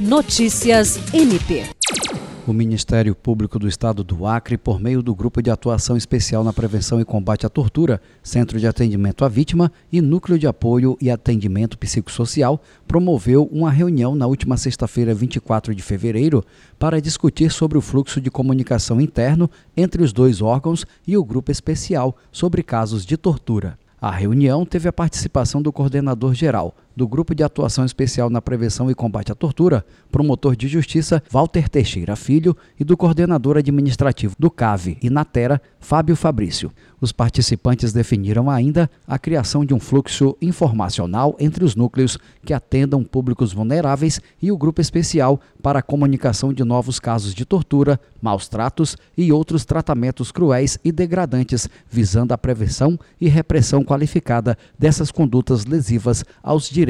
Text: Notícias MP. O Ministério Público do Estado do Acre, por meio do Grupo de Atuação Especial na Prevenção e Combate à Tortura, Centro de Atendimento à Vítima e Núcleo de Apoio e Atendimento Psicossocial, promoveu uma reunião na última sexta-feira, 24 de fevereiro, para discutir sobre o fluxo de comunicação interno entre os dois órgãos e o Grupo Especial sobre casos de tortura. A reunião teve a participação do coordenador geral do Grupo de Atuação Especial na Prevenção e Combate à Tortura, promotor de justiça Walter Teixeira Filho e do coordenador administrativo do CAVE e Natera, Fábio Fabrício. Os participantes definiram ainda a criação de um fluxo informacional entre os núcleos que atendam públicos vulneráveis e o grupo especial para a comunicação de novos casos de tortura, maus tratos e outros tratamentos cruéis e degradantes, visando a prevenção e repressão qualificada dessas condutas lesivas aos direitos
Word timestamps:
Notícias 0.00 0.98
MP. 1.12 1.62
O 2.46 2.54
Ministério 2.54 3.14
Público 3.14 3.58
do 3.58 3.68
Estado 3.68 4.02
do 4.02 4.24
Acre, 4.24 4.56
por 4.56 4.80
meio 4.80 5.02
do 5.02 5.14
Grupo 5.14 5.42
de 5.42 5.50
Atuação 5.50 5.94
Especial 5.94 6.42
na 6.42 6.54
Prevenção 6.54 7.02
e 7.02 7.04
Combate 7.04 7.44
à 7.44 7.50
Tortura, 7.50 8.00
Centro 8.22 8.58
de 8.58 8.66
Atendimento 8.66 9.26
à 9.26 9.28
Vítima 9.28 9.70
e 9.92 10.00
Núcleo 10.00 10.38
de 10.38 10.46
Apoio 10.46 10.96
e 11.02 11.10
Atendimento 11.10 11.76
Psicossocial, 11.76 12.62
promoveu 12.88 13.46
uma 13.52 13.70
reunião 13.70 14.14
na 14.14 14.26
última 14.26 14.56
sexta-feira, 14.56 15.14
24 15.14 15.74
de 15.74 15.82
fevereiro, 15.82 16.42
para 16.78 16.98
discutir 16.98 17.52
sobre 17.52 17.76
o 17.76 17.82
fluxo 17.82 18.22
de 18.22 18.30
comunicação 18.30 19.02
interno 19.02 19.50
entre 19.76 20.02
os 20.02 20.14
dois 20.14 20.40
órgãos 20.40 20.86
e 21.06 21.14
o 21.14 21.22
Grupo 21.22 21.52
Especial 21.52 22.16
sobre 22.32 22.62
casos 22.62 23.04
de 23.04 23.18
tortura. 23.18 23.78
A 24.00 24.10
reunião 24.10 24.64
teve 24.64 24.88
a 24.88 24.92
participação 24.94 25.60
do 25.60 25.70
coordenador 25.70 26.32
geral 26.32 26.74
do 27.00 27.08
Grupo 27.08 27.34
de 27.34 27.42
Atuação 27.42 27.86
Especial 27.86 28.28
na 28.28 28.42
Prevenção 28.42 28.90
e 28.90 28.94
Combate 28.94 29.32
à 29.32 29.34
Tortura, 29.34 29.86
promotor 30.12 30.54
de 30.54 30.68
justiça 30.68 31.22
Walter 31.30 31.66
Teixeira 31.66 32.14
Filho 32.14 32.54
e 32.78 32.84
do 32.84 32.94
coordenador 32.94 33.56
administrativo 33.56 34.36
do 34.38 34.50
CAVE 34.50 34.98
e 35.02 35.08
Natera, 35.08 35.62
Fábio 35.80 36.14
Fabrício. 36.14 36.70
Os 37.00 37.10
participantes 37.10 37.94
definiram 37.94 38.50
ainda 38.50 38.90
a 39.06 39.18
criação 39.18 39.64
de 39.64 39.72
um 39.72 39.80
fluxo 39.80 40.36
informacional 40.42 41.34
entre 41.40 41.64
os 41.64 41.74
núcleos 41.74 42.18
que 42.44 42.52
atendam 42.52 43.02
públicos 43.02 43.54
vulneráveis 43.54 44.20
e 44.42 44.52
o 44.52 44.58
grupo 44.58 44.82
especial 44.82 45.40
para 45.62 45.78
a 45.78 45.82
comunicação 45.82 46.52
de 46.52 46.62
novos 46.62 47.00
casos 47.00 47.32
de 47.32 47.46
tortura, 47.46 47.98
maus 48.20 48.46
tratos 48.46 48.98
e 49.16 49.32
outros 49.32 49.64
tratamentos 49.64 50.30
cruéis 50.30 50.78
e 50.84 50.92
degradantes, 50.92 51.66
visando 51.90 52.34
a 52.34 52.38
prevenção 52.38 53.00
e 53.18 53.26
repressão 53.26 53.82
qualificada 53.82 54.58
dessas 54.78 55.10
condutas 55.10 55.64
lesivas 55.64 56.22
aos 56.42 56.68
direitos 56.68 56.89